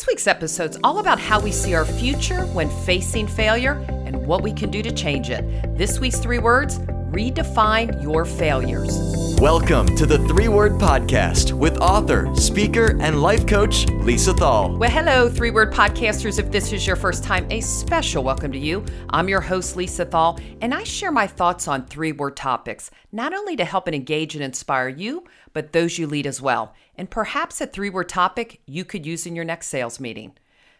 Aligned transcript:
This 0.00 0.06
week's 0.06 0.26
episode 0.26 0.70
is 0.70 0.78
all 0.82 0.98
about 0.98 1.20
how 1.20 1.38
we 1.38 1.52
see 1.52 1.74
our 1.74 1.84
future 1.84 2.46
when 2.54 2.70
facing 2.86 3.26
failure 3.26 3.72
and 4.06 4.26
what 4.26 4.42
we 4.42 4.50
can 4.50 4.70
do 4.70 4.82
to 4.82 4.90
change 4.90 5.28
it. 5.28 5.44
This 5.76 6.00
week's 6.00 6.18
three 6.18 6.38
words 6.38 6.78
redefine 6.78 8.02
your 8.02 8.24
failures. 8.24 8.98
Welcome 9.38 9.94
to 9.96 10.06
the 10.06 10.16
Three 10.26 10.48
Word 10.48 10.72
Podcast 10.72 11.52
with 11.52 11.76
author, 11.78 12.34
speaker, 12.34 12.96
and 12.98 13.20
life 13.20 13.46
coach 13.46 13.86
Lisa 13.88 14.32
Thal. 14.32 14.74
Well, 14.78 14.90
hello, 14.90 15.28
Three 15.28 15.50
Word 15.50 15.70
Podcasters. 15.70 16.38
If 16.38 16.50
this 16.50 16.72
is 16.72 16.86
your 16.86 16.96
first 16.96 17.22
time, 17.22 17.46
a 17.50 17.60
special 17.60 18.24
welcome 18.24 18.52
to 18.52 18.58
you. 18.58 18.84
I'm 19.10 19.28
your 19.28 19.42
host, 19.42 19.76
Lisa 19.76 20.06
Thal, 20.06 20.38
and 20.62 20.72
I 20.72 20.82
share 20.82 21.12
my 21.12 21.26
thoughts 21.26 21.68
on 21.68 21.84
three 21.84 22.12
word 22.12 22.36
topics, 22.36 22.90
not 23.12 23.34
only 23.34 23.54
to 23.56 23.66
help 23.66 23.86
and 23.86 23.94
engage 23.94 24.34
and 24.34 24.42
inspire 24.42 24.88
you, 24.88 25.24
but 25.52 25.72
those 25.72 25.98
you 25.98 26.06
lead 26.06 26.26
as 26.26 26.40
well. 26.40 26.74
And 26.96 27.10
perhaps 27.10 27.60
a 27.60 27.66
three 27.66 27.90
word 27.90 28.08
topic 28.08 28.60
you 28.66 28.84
could 28.84 29.06
use 29.06 29.26
in 29.26 29.34
your 29.34 29.44
next 29.44 29.68
sales 29.68 30.00
meeting. 30.00 30.32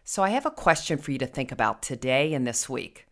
So 0.04 0.22
I 0.22 0.30
have 0.30 0.46
a 0.46 0.50
question 0.50 0.98
for 0.98 1.12
you 1.12 1.18
to 1.18 1.26
think 1.26 1.52
about 1.52 1.82
today 1.82 2.34
and 2.34 2.46
this 2.46 2.68
week. 2.68 3.06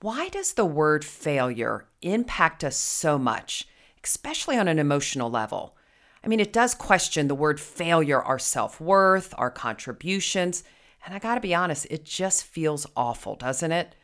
Why 0.00 0.28
does 0.28 0.54
the 0.54 0.64
word 0.64 1.04
failure 1.04 1.86
impact 2.02 2.64
us 2.64 2.76
so 2.76 3.18
much, 3.18 3.68
especially 4.02 4.56
on 4.56 4.66
an 4.66 4.78
emotional 4.78 5.30
level? 5.30 5.76
I 6.24 6.28
mean, 6.28 6.40
it 6.40 6.52
does 6.52 6.74
question 6.74 7.28
the 7.28 7.34
word 7.34 7.60
failure, 7.60 8.20
our 8.20 8.38
self 8.38 8.80
worth, 8.80 9.34
our 9.38 9.50
contributions. 9.50 10.64
And 11.04 11.14
I 11.14 11.18
gotta 11.18 11.40
be 11.40 11.54
honest, 11.54 11.86
it 11.90 12.04
just 12.04 12.44
feels 12.44 12.86
awful, 12.96 13.36
doesn't 13.36 13.72
it? 13.72 13.94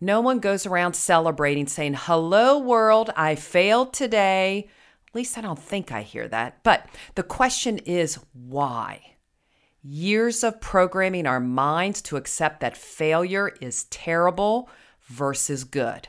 No 0.00 0.20
one 0.20 0.38
goes 0.40 0.66
around 0.66 0.94
celebrating 0.94 1.66
saying, 1.66 1.94
Hello, 1.94 2.58
world, 2.58 3.10
I 3.16 3.36
failed 3.36 3.92
today. 3.92 4.68
At 5.12 5.16
least 5.16 5.36
I 5.36 5.42
don't 5.42 5.58
think 5.58 5.92
I 5.92 6.00
hear 6.00 6.26
that. 6.28 6.62
But 6.62 6.86
the 7.16 7.22
question 7.22 7.76
is, 7.76 8.18
why? 8.32 9.16
Years 9.82 10.42
of 10.42 10.58
programming 10.58 11.26
our 11.26 11.38
minds 11.38 12.00
to 12.02 12.16
accept 12.16 12.60
that 12.60 12.78
failure 12.78 13.52
is 13.60 13.84
terrible 13.84 14.70
versus 15.02 15.64
good. 15.64 16.08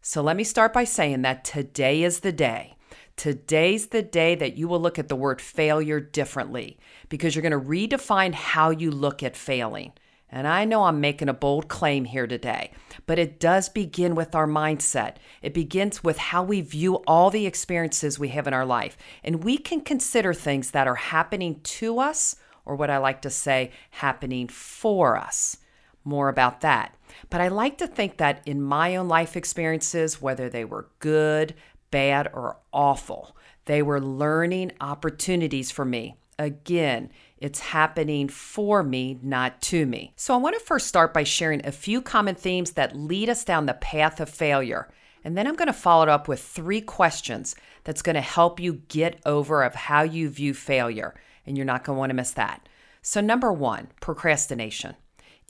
So 0.00 0.22
let 0.22 0.36
me 0.36 0.44
start 0.44 0.72
by 0.72 0.84
saying 0.84 1.22
that 1.22 1.44
today 1.44 2.04
is 2.04 2.20
the 2.20 2.30
day. 2.30 2.76
Today's 3.16 3.88
the 3.88 4.02
day 4.02 4.36
that 4.36 4.56
you 4.56 4.68
will 4.68 4.78
look 4.78 5.00
at 5.00 5.08
the 5.08 5.16
word 5.16 5.40
failure 5.40 5.98
differently 5.98 6.78
because 7.08 7.34
you're 7.34 7.42
going 7.42 7.50
to 7.50 7.58
redefine 7.58 8.32
how 8.32 8.70
you 8.70 8.92
look 8.92 9.24
at 9.24 9.36
failing. 9.36 9.92
And 10.30 10.48
I 10.48 10.64
know 10.64 10.84
I'm 10.84 11.00
making 11.00 11.28
a 11.28 11.34
bold 11.34 11.68
claim 11.68 12.04
here 12.04 12.26
today, 12.26 12.72
but 13.06 13.18
it 13.18 13.38
does 13.38 13.68
begin 13.68 14.14
with 14.14 14.34
our 14.34 14.46
mindset. 14.46 15.16
It 15.40 15.54
begins 15.54 16.02
with 16.02 16.18
how 16.18 16.42
we 16.42 16.60
view 16.60 16.96
all 17.06 17.30
the 17.30 17.46
experiences 17.46 18.18
we 18.18 18.28
have 18.28 18.46
in 18.46 18.54
our 18.54 18.66
life. 18.66 18.96
And 19.22 19.44
we 19.44 19.56
can 19.56 19.80
consider 19.80 20.34
things 20.34 20.72
that 20.72 20.88
are 20.88 20.96
happening 20.96 21.60
to 21.62 22.00
us, 22.00 22.36
or 22.64 22.74
what 22.74 22.90
I 22.90 22.98
like 22.98 23.22
to 23.22 23.30
say, 23.30 23.70
happening 23.90 24.48
for 24.48 25.16
us. 25.16 25.58
More 26.04 26.28
about 26.28 26.60
that. 26.60 26.96
But 27.30 27.40
I 27.40 27.48
like 27.48 27.78
to 27.78 27.86
think 27.86 28.16
that 28.16 28.42
in 28.46 28.60
my 28.60 28.96
own 28.96 29.08
life 29.08 29.36
experiences, 29.36 30.20
whether 30.20 30.48
they 30.48 30.64
were 30.64 30.90
good, 30.98 31.54
bad, 31.90 32.28
or 32.32 32.58
awful, 32.72 33.36
they 33.66 33.82
were 33.82 34.00
learning 34.00 34.72
opportunities 34.80 35.70
for 35.70 35.84
me. 35.84 36.16
Again, 36.38 37.10
it's 37.38 37.58
happening 37.60 38.28
for 38.28 38.82
me, 38.82 39.18
not 39.22 39.60
to 39.62 39.84
me. 39.84 40.12
So 40.16 40.32
I 40.32 40.38
want 40.38 40.58
to 40.58 40.64
first 40.64 40.86
start 40.86 41.12
by 41.12 41.24
sharing 41.24 41.64
a 41.66 41.72
few 41.72 42.00
common 42.00 42.34
themes 42.34 42.72
that 42.72 42.96
lead 42.96 43.28
us 43.28 43.44
down 43.44 43.66
the 43.66 43.74
path 43.74 44.20
of 44.20 44.30
failure. 44.30 44.88
And 45.22 45.36
then 45.36 45.46
I'm 45.46 45.56
going 45.56 45.66
to 45.66 45.72
follow 45.72 46.04
it 46.04 46.08
up 46.08 46.28
with 46.28 46.40
three 46.40 46.80
questions 46.80 47.54
that's 47.84 48.02
going 48.02 48.14
to 48.14 48.20
help 48.20 48.58
you 48.58 48.82
get 48.88 49.20
over 49.26 49.62
of 49.64 49.74
how 49.74 50.02
you 50.02 50.30
view 50.30 50.54
failure. 50.54 51.14
And 51.44 51.56
you're 51.56 51.66
not 51.66 51.84
going 51.84 51.96
to 51.96 51.98
want 51.98 52.10
to 52.10 52.14
miss 52.14 52.32
that. 52.32 52.68
So 53.02 53.20
number 53.20 53.52
1, 53.52 53.88
procrastination. 54.00 54.94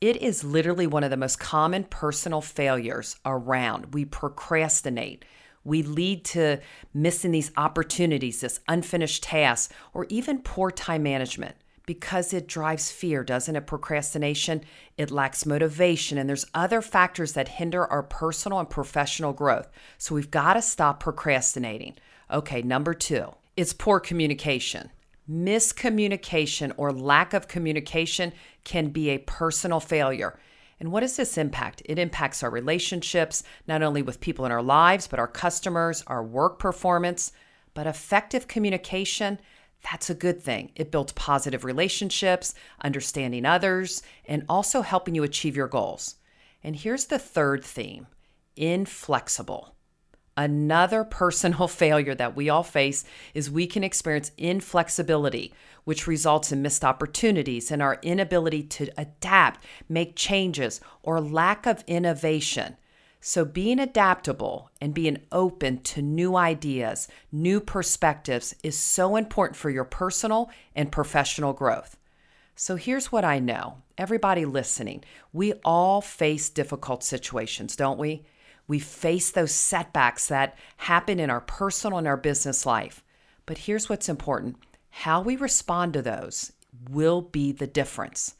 It 0.00 0.16
is 0.16 0.44
literally 0.44 0.86
one 0.86 1.04
of 1.04 1.10
the 1.10 1.16
most 1.16 1.38
common 1.38 1.84
personal 1.84 2.40
failures 2.40 3.16
around. 3.24 3.94
We 3.94 4.04
procrastinate. 4.04 5.24
We 5.64 5.82
lead 5.82 6.24
to 6.26 6.60
missing 6.92 7.30
these 7.30 7.52
opportunities, 7.56 8.40
this 8.40 8.60
unfinished 8.68 9.22
task, 9.22 9.72
or 9.94 10.06
even 10.10 10.42
poor 10.42 10.70
time 10.70 11.02
management 11.02 11.56
because 11.86 12.34
it 12.34 12.48
drives 12.48 12.90
fear, 12.90 13.22
doesn't 13.22 13.54
it? 13.54 13.66
Procrastination, 13.66 14.62
it 14.98 15.12
lacks 15.12 15.46
motivation, 15.46 16.18
and 16.18 16.28
there's 16.28 16.44
other 16.52 16.82
factors 16.82 17.32
that 17.32 17.48
hinder 17.48 17.86
our 17.86 18.02
personal 18.02 18.58
and 18.58 18.68
professional 18.68 19.32
growth. 19.32 19.68
So 19.96 20.14
we've 20.14 20.30
got 20.30 20.54
to 20.54 20.62
stop 20.62 21.00
procrastinating. 21.00 21.94
Okay, 22.30 22.60
number 22.60 22.92
two, 22.92 23.34
it's 23.56 23.72
poor 23.72 24.00
communication. 24.00 24.90
Miscommunication 25.30 26.72
or 26.76 26.92
lack 26.92 27.32
of 27.32 27.48
communication 27.48 28.32
can 28.64 28.88
be 28.88 29.10
a 29.10 29.18
personal 29.18 29.80
failure. 29.80 30.38
And 30.78 30.92
what 30.92 31.00
does 31.00 31.16
this 31.16 31.38
impact? 31.38 31.82
It 31.86 31.98
impacts 31.98 32.42
our 32.42 32.50
relationships, 32.50 33.42
not 33.66 33.82
only 33.82 34.02
with 34.02 34.20
people 34.20 34.44
in 34.44 34.52
our 34.52 34.62
lives, 34.62 35.06
but 35.06 35.18
our 35.18 35.28
customers, 35.28 36.02
our 36.06 36.22
work 36.22 36.58
performance. 36.58 37.32
But 37.74 37.86
effective 37.86 38.48
communication, 38.48 39.38
that's 39.90 40.10
a 40.10 40.14
good 40.14 40.42
thing. 40.42 40.72
It 40.74 40.90
builds 40.90 41.12
positive 41.12 41.64
relationships, 41.64 42.54
understanding 42.82 43.44
others, 43.44 44.02
and 44.26 44.44
also 44.48 44.82
helping 44.82 45.14
you 45.14 45.22
achieve 45.22 45.56
your 45.56 45.68
goals. 45.68 46.16
And 46.64 46.74
here's 46.74 47.06
the 47.06 47.18
third 47.18 47.64
theme 47.64 48.08
inflexible. 48.56 49.76
Another 50.36 51.04
personal 51.22 51.68
failure 51.68 52.14
that 52.16 52.34
we 52.34 52.48
all 52.48 52.64
face 52.64 53.04
is 53.32 53.50
we 53.50 53.66
can 53.66 53.84
experience 53.84 54.32
inflexibility, 54.36 55.54
which 55.84 56.08
results 56.08 56.50
in 56.50 56.62
missed 56.62 56.84
opportunities 56.84 57.70
and 57.70 57.80
our 57.80 58.00
inability 58.02 58.64
to 58.64 58.88
adapt, 58.98 59.64
make 59.88 60.16
changes, 60.16 60.80
or 61.02 61.20
lack 61.20 61.64
of 61.64 61.84
innovation. 61.86 62.76
So, 63.20 63.44
being 63.44 63.80
adaptable 63.80 64.70
and 64.80 64.94
being 64.94 65.18
open 65.32 65.82
to 65.82 66.02
new 66.02 66.36
ideas, 66.36 67.08
new 67.32 67.60
perspectives 67.60 68.54
is 68.62 68.78
so 68.78 69.16
important 69.16 69.56
for 69.56 69.70
your 69.70 69.84
personal 69.84 70.50
and 70.74 70.92
professional 70.92 71.52
growth. 71.52 71.96
So, 72.54 72.76
here's 72.76 73.10
what 73.10 73.24
I 73.24 73.38
know 73.38 73.82
everybody 73.98 74.44
listening, 74.44 75.02
we 75.32 75.54
all 75.64 76.00
face 76.00 76.50
difficult 76.50 77.02
situations, 77.02 77.74
don't 77.74 77.98
we? 77.98 78.24
We 78.68 78.78
face 78.78 79.30
those 79.30 79.52
setbacks 79.52 80.26
that 80.28 80.56
happen 80.76 81.18
in 81.18 81.30
our 81.30 81.40
personal 81.40 81.98
and 81.98 82.06
our 82.06 82.16
business 82.16 82.66
life. 82.66 83.02
But 83.46 83.58
here's 83.58 83.88
what's 83.88 84.08
important 84.08 84.56
how 84.90 85.20
we 85.20 85.36
respond 85.36 85.92
to 85.92 86.02
those 86.02 86.52
will 86.90 87.22
be 87.22 87.52
the 87.52 87.66
difference. 87.66 88.34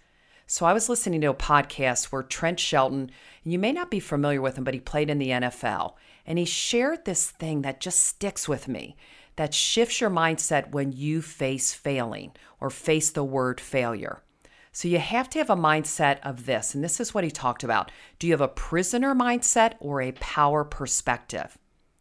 So 0.49 0.65
I 0.65 0.73
was 0.73 0.89
listening 0.89 1.21
to 1.23 1.31
a 1.31 1.35
podcast 1.35 2.07
where 2.07 2.23
Trent 2.23 2.61
Shelton, 2.61 3.11
you 3.43 3.59
may 3.59 3.73
not 3.73 3.91
be 3.91 3.99
familiar 3.99 4.41
with 4.41 4.57
him, 4.57 4.63
but 4.63 4.75
he 4.75 4.81
played 4.81 5.11
in 5.11 5.19
the 5.19 5.31
NFL, 5.31 5.95
and 6.25 6.39
he 6.39 6.45
shared 6.45 7.05
this 7.05 7.29
thing 7.29 7.63
that 7.63 7.81
just 7.81 8.05
sticks 8.05 8.49
with 8.49 8.69
me 8.69 8.97
that 9.35 9.53
shifts 9.53 10.01
your 10.01 10.09
mindset 10.09 10.71
when 10.71 10.93
you 10.93 11.21
face 11.21 11.75
failing 11.75 12.31
or 12.61 12.71
face 12.71 13.11
the 13.11 13.25
word 13.25 13.61
failure. 13.61 14.23
So 14.71 14.87
you 14.87 14.99
have 14.99 15.29
to 15.31 15.39
have 15.39 15.51
a 15.51 15.57
mindset 15.57 16.21
of 16.23 16.47
this. 16.47 16.75
And 16.75 16.85
this 16.85 17.01
is 17.01 17.13
what 17.13 17.25
he 17.25 17.31
talked 17.31 17.65
about. 17.65 17.91
Do 18.19 18.27
you 18.27 18.33
have 18.33 18.41
a 18.41 18.49
prisoner 18.49 19.15
mindset 19.15 19.75
or 19.81 20.01
a 20.01 20.13
power 20.13 20.65
perspective? 20.65 21.59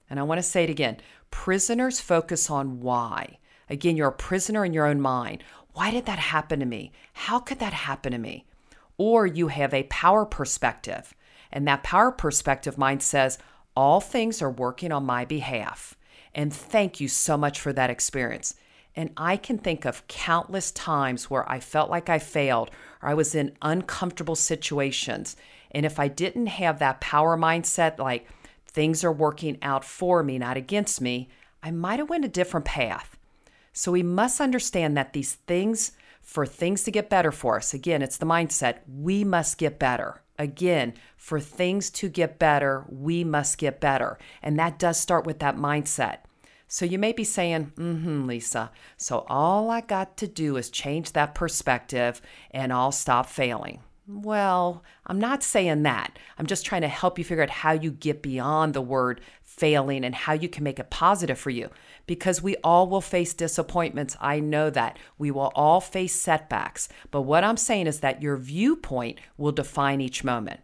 And 0.10 0.20
I 0.20 0.24
want 0.24 0.38
to 0.38 0.44
say 0.44 0.64
it 0.64 0.70
again 0.70 0.98
prisoners 1.32 2.00
focus 2.00 2.50
on 2.50 2.80
why. 2.80 3.40
Again, 3.70 3.98
you're 3.98 4.10
a 4.10 4.14
prisoner 4.14 4.64
in 4.64 4.74
your 4.74 4.86
own 4.86 5.02
mind. 5.02 5.44
Why 5.76 5.92
did 5.92 6.06
that 6.06 6.20
happen 6.20 6.62
to 6.62 6.66
me? 6.66 6.94
How 7.12 7.38
could 7.38 7.60
that 7.60 7.74
happen 7.74 8.14
to 8.14 8.18
me? 8.18 8.46
Or 8.98 9.28
you 9.28 9.50
have 9.50 9.74
a 9.74 9.84
power 9.84 10.26
perspective. 10.26 11.14
And 11.52 11.68
that 11.68 11.84
power 11.84 12.14
perspective 12.14 12.78
mind 12.78 13.04
says, 13.04 13.38
all 13.76 14.00
things 14.00 14.42
are 14.42 14.50
working 14.50 14.94
on 14.94 15.06
my 15.06 15.26
behalf. 15.26 15.98
And 16.34 16.54
thank 16.54 17.02
you 17.02 17.10
so 17.10 17.36
much 17.36 17.60
for 17.60 17.74
that 17.74 17.90
experience. 17.90 18.56
And 18.96 19.12
I 19.18 19.36
can 19.36 19.58
think 19.58 19.84
of 19.84 20.08
countless 20.08 20.72
times 20.72 21.30
where 21.30 21.50
I 21.52 21.60
felt 21.60 21.90
like 21.90 22.08
I 22.10 22.20
failed 22.20 22.72
or 23.02 23.10
I 23.10 23.14
was 23.14 23.36
in 23.36 23.58
uncomfortable 23.62 24.36
situations. 24.38 25.36
And 25.72 25.86
if 25.86 26.00
I 26.00 26.08
didn't 26.08 26.48
have 26.48 26.80
that 26.80 27.02
power 27.02 27.38
mindset, 27.38 28.00
like 28.00 28.26
things 28.66 29.04
are 29.04 29.12
working 29.12 29.58
out 29.62 29.84
for 29.84 30.24
me, 30.24 30.40
not 30.40 30.56
against 30.56 31.02
me, 31.02 31.28
I 31.62 31.72
might 31.72 32.00
have 32.00 32.10
went 32.10 32.24
a 32.24 32.30
different 32.30 32.66
path. 32.66 33.15
So 33.78 33.92
we 33.92 34.04
must 34.04 34.40
understand 34.40 34.96
that 34.96 35.12
these 35.12 35.34
things, 35.48 35.92
for 36.22 36.46
things 36.46 36.84
to 36.84 36.92
get 36.92 37.10
better 37.10 37.32
for 37.32 37.58
us, 37.58 37.74
again, 37.74 38.02
it's 38.02 38.16
the 38.16 38.26
mindset, 38.26 38.78
we 38.88 39.26
must 39.26 39.58
get 39.58 39.78
better. 39.78 40.22
Again, 40.40 40.94
for 41.18 41.42
things 41.42 41.90
to 41.92 42.08
get 42.08 42.40
better, 42.40 42.86
we 42.88 43.26
must 43.26 43.58
get 43.58 43.82
better. 43.82 44.18
And 44.42 44.58
that 44.58 44.80
does 44.80 44.98
start 44.98 45.26
with 45.26 45.40
that 45.40 45.58
mindset. 45.58 46.20
So 46.70 46.86
you 46.86 46.98
may 46.98 47.12
be 47.12 47.26
saying, 47.26 47.74
mm 47.76 48.02
hmm, 48.02 48.26
Lisa. 48.26 48.72
So 48.96 49.26
all 49.28 49.70
I 49.70 49.82
got 49.82 50.16
to 50.18 50.28
do 50.28 50.56
is 50.56 50.70
change 50.70 51.12
that 51.12 51.36
perspective 51.36 52.22
and 52.52 52.72
I'll 52.72 52.94
stop 52.94 53.26
failing. 53.28 53.82
Well, 54.08 54.84
I'm 55.08 55.20
not 55.20 55.42
saying 55.42 55.82
that. 55.84 56.20
I'm 56.38 56.46
just 56.46 56.64
trying 56.64 56.82
to 56.82 56.88
help 56.88 57.18
you 57.18 57.24
figure 57.24 57.42
out 57.42 57.50
how 57.50 57.72
you 57.72 57.90
get 57.90 58.22
beyond 58.22 58.74
the 58.74 58.82
word 58.82 59.20
failing 59.42 60.06
and 60.06 60.14
how 60.14 60.34
you 60.34 60.48
can 60.48 60.64
make 60.64 60.78
it 60.80 60.92
positive 60.92 61.40
for 61.40 61.50
you. 61.50 61.72
Because 62.06 62.42
we 62.42 62.56
all 62.58 62.88
will 62.88 63.02
face 63.02 63.34
disappointments. 63.34 64.16
I 64.22 64.40
know 64.40 64.70
that. 64.70 65.00
We 65.18 65.32
will 65.32 65.52
all 65.56 65.82
face 65.82 66.14
setbacks. 66.14 66.88
But 67.10 67.24
what 67.24 67.44
I'm 67.44 67.58
saying 67.58 67.88
is 67.88 68.02
that 68.02 68.22
your 68.22 68.38
viewpoint 68.38 69.20
will 69.38 69.52
define 69.52 70.02
each 70.02 70.24
moment. 70.24 70.60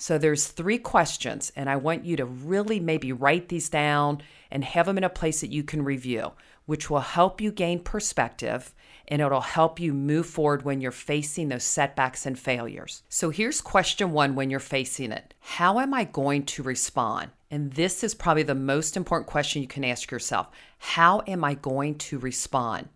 So 0.00 0.16
there's 0.16 0.46
three 0.46 0.78
questions, 0.78 1.52
and 1.54 1.68
I 1.68 1.76
want 1.76 2.06
you 2.06 2.16
to 2.16 2.24
really 2.24 2.80
maybe 2.80 3.12
write 3.12 3.50
these 3.50 3.68
down 3.68 4.22
and 4.50 4.64
have 4.64 4.86
them 4.86 4.96
in 4.96 5.04
a 5.04 5.10
place 5.10 5.42
that 5.42 5.52
you 5.52 5.62
can 5.62 5.84
review, 5.84 6.32
which 6.64 6.88
will 6.88 7.00
help 7.00 7.38
you 7.38 7.52
gain 7.52 7.80
perspective 7.80 8.74
and 9.08 9.20
it'll 9.20 9.42
help 9.42 9.78
you 9.78 9.92
move 9.92 10.24
forward 10.24 10.62
when 10.62 10.80
you're 10.80 10.90
facing 10.90 11.50
those 11.50 11.64
setbacks 11.64 12.24
and 12.24 12.38
failures. 12.38 13.02
So 13.10 13.28
here's 13.28 13.60
question 13.60 14.12
one 14.12 14.34
when 14.34 14.48
you're 14.48 14.58
facing 14.58 15.12
it 15.12 15.34
How 15.38 15.78
am 15.80 15.92
I 15.92 16.04
going 16.04 16.46
to 16.46 16.62
respond? 16.62 17.32
And 17.50 17.74
this 17.74 18.02
is 18.02 18.14
probably 18.14 18.44
the 18.44 18.54
most 18.54 18.96
important 18.96 19.28
question 19.28 19.60
you 19.60 19.68
can 19.68 19.84
ask 19.84 20.10
yourself 20.10 20.48
How 20.78 21.20
am 21.26 21.44
I 21.44 21.52
going 21.56 21.96
to 21.96 22.18
respond? 22.18 22.88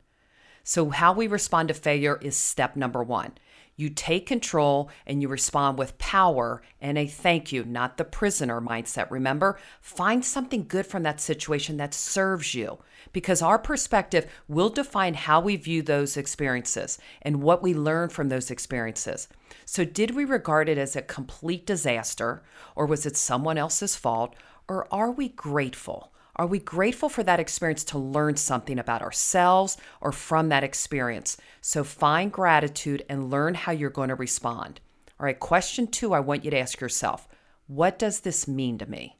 So, 0.62 0.88
how 0.88 1.12
we 1.12 1.26
respond 1.26 1.68
to 1.68 1.74
failure 1.74 2.18
is 2.22 2.34
step 2.34 2.76
number 2.76 3.02
one. 3.02 3.32
You 3.76 3.90
take 3.90 4.26
control 4.26 4.88
and 5.06 5.20
you 5.20 5.28
respond 5.28 5.78
with 5.78 5.98
power 5.98 6.62
and 6.80 6.96
a 6.96 7.06
thank 7.06 7.50
you, 7.50 7.64
not 7.64 7.96
the 7.96 8.04
prisoner 8.04 8.60
mindset. 8.60 9.10
Remember, 9.10 9.58
find 9.80 10.24
something 10.24 10.66
good 10.68 10.86
from 10.86 11.02
that 11.02 11.20
situation 11.20 11.76
that 11.78 11.92
serves 11.92 12.54
you 12.54 12.78
because 13.12 13.42
our 13.42 13.58
perspective 13.58 14.30
will 14.46 14.68
define 14.68 15.14
how 15.14 15.40
we 15.40 15.56
view 15.56 15.82
those 15.82 16.16
experiences 16.16 16.98
and 17.22 17.42
what 17.42 17.62
we 17.62 17.74
learn 17.74 18.10
from 18.10 18.28
those 18.28 18.50
experiences. 18.50 19.26
So, 19.64 19.84
did 19.84 20.12
we 20.12 20.24
regard 20.24 20.68
it 20.68 20.78
as 20.78 20.94
a 20.94 21.02
complete 21.02 21.66
disaster 21.66 22.42
or 22.76 22.86
was 22.86 23.06
it 23.06 23.16
someone 23.16 23.58
else's 23.58 23.96
fault? 23.96 24.34
Or 24.68 24.86
are 24.92 25.10
we 25.10 25.28
grateful? 25.28 26.12
Are 26.36 26.46
we 26.46 26.58
grateful 26.58 27.08
for 27.08 27.22
that 27.22 27.38
experience 27.38 27.84
to 27.84 27.98
learn 27.98 28.36
something 28.36 28.78
about 28.78 29.02
ourselves 29.02 29.76
or 30.00 30.10
from 30.10 30.48
that 30.48 30.64
experience? 30.64 31.36
So 31.60 31.84
find 31.84 32.32
gratitude 32.32 33.04
and 33.08 33.30
learn 33.30 33.54
how 33.54 33.70
you're 33.70 33.90
going 33.90 34.08
to 34.08 34.16
respond. 34.16 34.80
All 35.20 35.26
right, 35.26 35.38
question 35.38 35.86
two 35.86 36.12
I 36.12 36.20
want 36.20 36.44
you 36.44 36.50
to 36.50 36.58
ask 36.58 36.80
yourself 36.80 37.28
What 37.68 37.98
does 38.00 38.20
this 38.20 38.48
mean 38.48 38.78
to 38.78 38.86
me? 38.86 39.16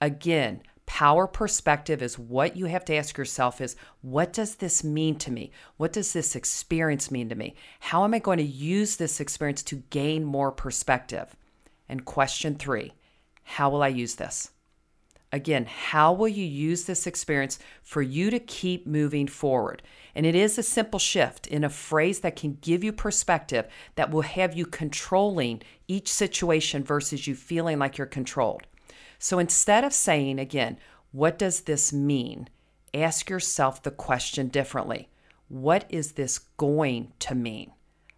Again, 0.00 0.62
power 0.86 1.28
perspective 1.28 2.02
is 2.02 2.18
what 2.18 2.56
you 2.56 2.66
have 2.66 2.84
to 2.84 2.96
ask 2.96 3.16
yourself 3.16 3.60
is 3.60 3.76
what 4.02 4.32
does 4.32 4.56
this 4.56 4.82
mean 4.82 5.14
to 5.14 5.30
me 5.30 5.52
what 5.76 5.92
does 5.92 6.12
this 6.12 6.34
experience 6.34 7.12
mean 7.12 7.28
to 7.28 7.36
me 7.36 7.54
how 7.78 8.02
am 8.02 8.12
i 8.12 8.18
going 8.18 8.38
to 8.38 8.42
use 8.42 8.96
this 8.96 9.20
experience 9.20 9.62
to 9.62 9.76
gain 9.90 10.24
more 10.24 10.50
perspective 10.50 11.36
and 11.88 12.04
question 12.04 12.56
3 12.56 12.92
how 13.44 13.70
will 13.70 13.84
i 13.84 13.88
use 13.88 14.16
this 14.16 14.50
Again, 15.32 15.66
how 15.66 16.12
will 16.12 16.28
you 16.28 16.44
use 16.44 16.84
this 16.84 17.06
experience 17.06 17.58
for 17.82 18.02
you 18.02 18.30
to 18.30 18.40
keep 18.40 18.86
moving 18.86 19.28
forward? 19.28 19.82
And 20.14 20.26
it 20.26 20.34
is 20.34 20.58
a 20.58 20.62
simple 20.62 20.98
shift 20.98 21.46
in 21.46 21.62
a 21.62 21.70
phrase 21.70 22.20
that 22.20 22.34
can 22.34 22.58
give 22.60 22.82
you 22.82 22.92
perspective 22.92 23.66
that 23.94 24.10
will 24.10 24.22
have 24.22 24.56
you 24.56 24.66
controlling 24.66 25.62
each 25.86 26.08
situation 26.08 26.82
versus 26.82 27.28
you 27.28 27.36
feeling 27.36 27.78
like 27.78 27.96
you're 27.96 28.08
controlled. 28.08 28.66
So 29.20 29.38
instead 29.38 29.84
of 29.84 29.92
saying, 29.92 30.40
again, 30.40 30.78
what 31.12 31.38
does 31.38 31.62
this 31.62 31.92
mean? 31.92 32.48
Ask 32.92 33.30
yourself 33.30 33.82
the 33.82 33.90
question 33.92 34.48
differently 34.48 35.08
What 35.48 35.84
is 35.88 36.12
this 36.12 36.38
going 36.38 37.12
to 37.20 37.36
mean? 37.36 37.72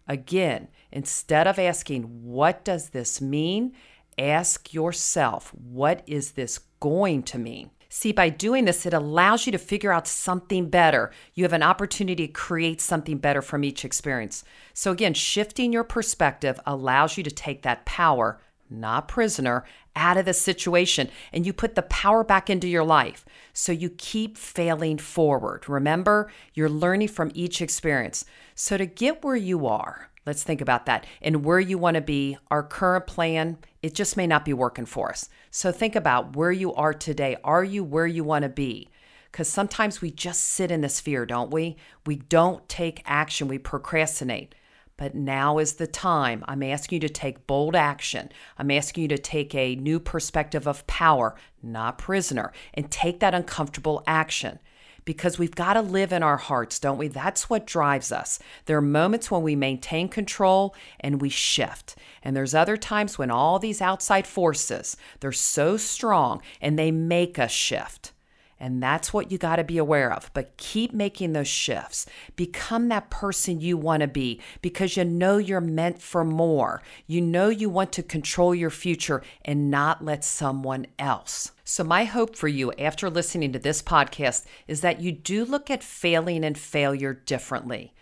Again, 0.07 0.67
instead 0.91 1.47
of 1.47 1.59
asking, 1.59 2.03
What 2.23 2.63
does 2.63 2.89
this 2.89 3.21
mean? 3.21 3.73
Ask 4.17 4.73
yourself, 4.73 5.53
What 5.53 6.03
is 6.07 6.31
this 6.31 6.59
going 6.83 7.23
to 7.23 7.39
mean. 7.39 7.71
See, 7.87 8.11
by 8.11 8.27
doing 8.27 8.65
this, 8.65 8.85
it 8.85 8.93
allows 8.93 9.45
you 9.45 9.53
to 9.53 9.57
figure 9.57 9.93
out 9.93 10.05
something 10.05 10.69
better. 10.69 11.11
You 11.33 11.45
have 11.45 11.53
an 11.53 11.63
opportunity 11.63 12.27
to 12.27 12.33
create 12.33 12.81
something 12.81 13.19
better 13.19 13.41
from 13.41 13.63
each 13.63 13.85
experience. 13.85 14.43
So, 14.73 14.91
again, 14.91 15.13
shifting 15.13 15.71
your 15.71 15.85
perspective 15.85 16.59
allows 16.65 17.15
you 17.15 17.23
to 17.23 17.31
take 17.31 17.61
that 17.61 17.85
power, 17.85 18.41
not 18.69 19.07
prisoner, 19.07 19.63
out 19.95 20.17
of 20.17 20.25
the 20.25 20.33
situation 20.33 21.09
and 21.31 21.45
you 21.45 21.53
put 21.53 21.75
the 21.75 21.83
power 21.83 22.23
back 22.25 22.49
into 22.49 22.67
your 22.67 22.83
life. 22.83 23.23
So 23.53 23.71
you 23.71 23.91
keep 23.91 24.37
failing 24.37 24.97
forward. 24.97 25.69
Remember, 25.69 26.29
you're 26.53 26.67
learning 26.67 27.09
from 27.09 27.31
each 27.33 27.61
experience. 27.61 28.25
So, 28.55 28.75
to 28.75 28.85
get 28.85 29.23
where 29.23 29.37
you 29.37 29.67
are, 29.67 30.09
Let's 30.25 30.43
think 30.43 30.61
about 30.61 30.85
that. 30.85 31.05
And 31.21 31.43
where 31.43 31.59
you 31.59 31.77
want 31.77 31.95
to 31.95 32.01
be, 32.01 32.37
our 32.49 32.63
current 32.63 33.07
plan, 33.07 33.57
it 33.83 33.93
just 33.93 34.15
may 34.17 34.25
not 34.25 34.45
be 34.45 34.53
working 34.53 34.85
for 34.85 35.09
us. 35.09 35.29
So 35.51 35.71
think 35.71 35.95
about 35.95 36.37
where 36.37 36.53
you 36.53 36.73
are 36.73 36.93
today. 36.93 37.35
Are 37.43 37.65
you 37.65 37.83
where 37.83 38.07
you 38.07 38.23
want 38.23 38.43
to 38.43 38.49
be? 38.49 38.89
Because 39.29 39.49
sometimes 39.49 40.01
we 40.01 40.09
just 40.09 40.41
sit 40.41 40.71
in 40.71 40.81
this 40.81 41.01
fear, 41.01 41.25
don't 41.25 41.51
we? 41.51 41.75
We 42.05 42.15
don't 42.15 42.67
take 42.69 43.03
action, 43.05 43.47
we 43.47 43.57
procrastinate. 43.57 44.55
But 44.95 45.15
now 45.15 45.57
is 45.57 45.73
the 45.73 45.87
time. 45.87 46.45
I'm 46.47 46.63
asking 46.63 46.97
you 46.97 46.99
to 47.01 47.09
take 47.09 47.45
bold 47.45 47.75
action. 47.75 48.31
I'm 48.57 48.71
asking 48.71 49.01
you 49.01 49.07
to 49.09 49.17
take 49.17 49.53
a 49.53 49.75
new 49.75 49.99
perspective 49.99 50.67
of 50.67 50.87
power, 50.87 51.35
not 51.61 51.97
prisoner, 51.97 52.53
and 52.73 52.89
take 52.89 53.19
that 53.19 53.33
uncomfortable 53.33 54.03
action 54.07 54.59
because 55.05 55.37
we've 55.37 55.55
got 55.55 55.73
to 55.73 55.81
live 55.81 56.13
in 56.13 56.23
our 56.23 56.37
hearts, 56.37 56.79
don't 56.79 56.97
we? 56.97 57.07
That's 57.07 57.49
what 57.49 57.67
drives 57.67 58.11
us. 58.11 58.39
There 58.65 58.77
are 58.77 58.81
moments 58.81 59.29
when 59.29 59.41
we 59.43 59.55
maintain 59.55 60.07
control 60.07 60.73
and 60.99 61.21
we 61.21 61.29
shift. 61.29 61.95
And 62.23 62.35
there's 62.35 62.55
other 62.55 62.77
times 62.77 63.17
when 63.17 63.29
all 63.29 63.59
these 63.59 63.81
outside 63.81 64.25
forces, 64.25 64.95
they're 65.19 65.31
so 65.31 65.77
strong 65.77 66.41
and 66.61 66.79
they 66.79 66.91
make 66.91 67.37
us 67.37 67.51
shift. 67.51 68.12
And 68.59 68.81
that's 68.81 69.11
what 69.11 69.31
you 69.31 69.37
got 69.37 69.57
to 69.57 69.63
be 69.63 69.77
aware 69.77 70.11
of. 70.11 70.31
But 70.33 70.55
keep 70.57 70.93
making 70.93 71.33
those 71.33 71.47
shifts. 71.47 72.05
Become 72.35 72.87
that 72.89 73.09
person 73.09 73.59
you 73.59 73.77
want 73.77 74.01
to 74.01 74.07
be 74.07 74.39
because 74.61 74.95
you 74.95 75.03
know 75.03 75.37
you're 75.37 75.61
meant 75.61 76.01
for 76.01 76.23
more. 76.23 76.81
You 77.07 77.21
know 77.21 77.49
you 77.49 77.69
want 77.69 77.91
to 77.93 78.03
control 78.03 78.55
your 78.55 78.69
future 78.69 79.21
and 79.43 79.69
not 79.69 80.03
let 80.03 80.23
someone 80.23 80.87
else. 80.97 81.51
So, 81.65 81.83
my 81.83 82.03
hope 82.03 82.35
for 82.35 82.47
you 82.47 82.73
after 82.73 83.09
listening 83.09 83.53
to 83.53 83.59
this 83.59 83.81
podcast 83.81 84.45
is 84.67 84.81
that 84.81 85.01
you 85.01 85.11
do 85.11 85.45
look 85.45 85.69
at 85.69 85.83
failing 85.83 86.43
and 86.43 86.57
failure 86.57 87.13
differently. 87.13 87.93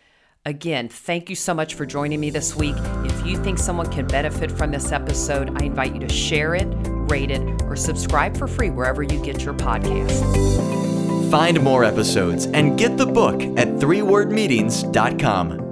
Again, 0.45 0.89
thank 0.89 1.29
you 1.29 1.35
so 1.35 1.53
much 1.53 1.75
for 1.75 1.85
joining 1.85 2.19
me 2.19 2.31
this 2.31 2.55
week. 2.55 2.75
If 3.05 3.25
you 3.25 3.37
think 3.37 3.59
someone 3.59 3.91
can 3.91 4.07
benefit 4.07 4.51
from 4.51 4.71
this 4.71 4.91
episode, 4.91 5.61
I 5.61 5.65
invite 5.65 5.93
you 5.93 5.99
to 5.99 6.09
share 6.09 6.55
it 6.55 6.67
rate 7.11 7.29
it, 7.29 7.61
or 7.63 7.75
subscribe 7.75 8.37
for 8.37 8.47
free 8.47 8.69
wherever 8.69 9.03
you 9.03 9.21
get 9.23 9.43
your 9.43 9.53
podcasts. 9.53 10.21
Find 11.29 11.61
more 11.61 11.83
episodes 11.83 12.45
and 12.45 12.79
get 12.79 12.97
the 12.97 13.05
book 13.05 13.41
at 13.57 13.67
threewordmeetings.com. 13.67 15.70